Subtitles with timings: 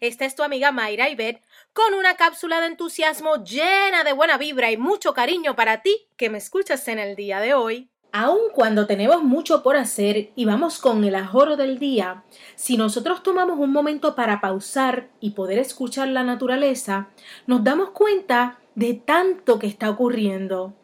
[0.00, 1.42] es tu amiga Mayra Ibet
[1.72, 6.30] con una cápsula de entusiasmo llena de buena vibra y mucho cariño para ti que
[6.30, 7.90] me escuchas en el día de hoy.
[8.10, 13.22] Aun cuando tenemos mucho por hacer y vamos con el ajoro del día, si nosotros
[13.22, 17.10] tomamos un momento para pausar y poder escuchar la naturaleza,
[17.46, 20.74] nos damos cuenta de tanto que está ocurriendo.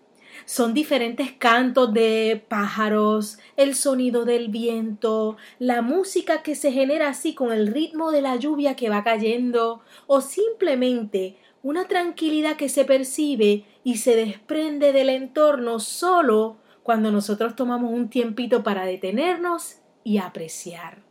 [0.46, 7.34] Son diferentes cantos de pájaros, el sonido del viento, la música que se genera así
[7.34, 12.84] con el ritmo de la lluvia que va cayendo, o simplemente una tranquilidad que se
[12.84, 20.18] percibe y se desprende del entorno solo cuando nosotros tomamos un tiempito para detenernos y
[20.18, 21.02] apreciar.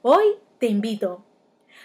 [0.00, 0.24] Hoy
[0.58, 1.22] te invito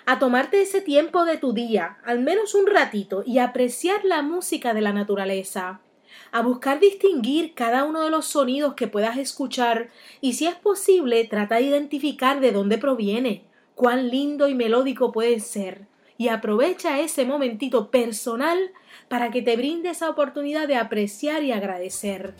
[0.06, 4.74] a tomarte ese tiempo de tu día, al menos un ratito, y apreciar la música
[4.74, 5.82] de la naturaleza,
[6.32, 9.90] a buscar distinguir cada uno de los sonidos que puedas escuchar
[10.22, 13.44] y si es posible trata de identificar de dónde proviene,
[13.76, 15.88] cuán lindo y melódico puede ser
[16.22, 18.72] y aprovecha ese momentito personal
[19.08, 22.36] para que te brinde esa oportunidad de apreciar y agradecer.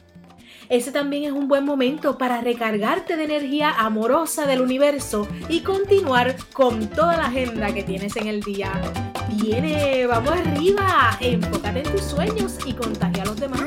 [0.70, 6.36] Ese también es un buen momento para recargarte de energía amorosa del universo y continuar
[6.54, 8.72] con toda la agenda que tienes en el día.
[9.30, 13.62] Viene, vamos arriba, enfócate en tus sueños y contagia a los demás.